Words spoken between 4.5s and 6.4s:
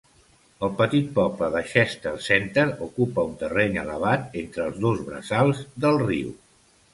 els dos braçals del riu.